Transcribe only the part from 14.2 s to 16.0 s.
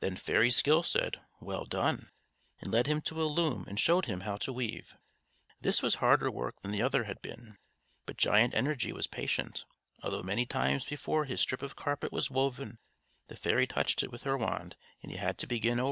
her wand, and he had to begin over.